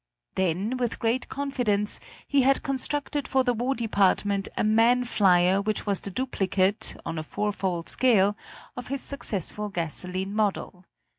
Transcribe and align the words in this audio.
Then 0.33 0.77
with 0.77 0.97
great 0.97 1.29
confidence 1.29 1.99
he 2.25 2.41
had 2.41 2.63
constructed 2.63 3.27
for 3.27 3.43
the 3.43 3.53
War 3.53 3.75
Department 3.75 4.47
a 4.57 4.63
man 4.63 5.03
flier 5.03 5.61
which 5.61 5.85
was 5.85 5.99
the 6.01 6.09
duplicate, 6.09 6.95
on 7.05 7.19
a 7.19 7.23
fourfold 7.23 7.87
scale, 7.87 8.35
of 8.75 8.87
his 8.87 9.01
successful 9.03 9.69
gasoline 9.69 10.33
model. 10.33 10.85